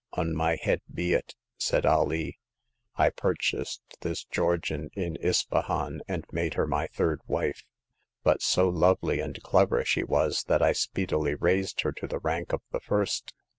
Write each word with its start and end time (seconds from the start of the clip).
On 0.13 0.33
my 0.35 0.55
head 0.55 0.81
be 0.91 1.13
it!" 1.13 1.35
said 1.59 1.85
Alee, 1.85 2.39
I 2.95 3.11
purchased 3.11 3.83
this 4.01 4.23
Georgian 4.23 4.89
in 4.95 5.15
Ispahan, 5.17 6.01
and 6.07 6.25
made 6.31 6.55
her 6.55 6.65
my 6.65 6.87
third 6.87 7.21
wife; 7.27 7.63
but 8.23 8.41
so 8.41 8.67
lovely 8.67 9.19
and 9.19 9.39
clever 9.43 9.85
she 9.85 10.03
was, 10.03 10.45
that 10.45 10.63
I 10.63 10.71
speedily 10.71 11.35
raised 11.35 11.81
her 11.81 11.91
to 11.91 12.07
the 12.07 12.17
rank 12.17 12.51
of 12.51 12.61
the 12.71 12.79
first. 12.79 13.35